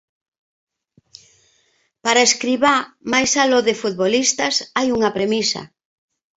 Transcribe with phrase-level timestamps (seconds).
[2.05, 2.75] Para Escribá,
[3.13, 5.61] máis aló de futbolistas, hai unha premisa.